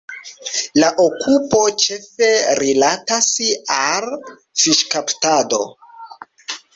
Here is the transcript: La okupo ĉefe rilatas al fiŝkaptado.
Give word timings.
La 0.83 0.87
okupo 1.01 1.59
ĉefe 1.83 2.29
rilatas 2.61 3.29
al 3.75 4.07
fiŝkaptado. 4.63 5.61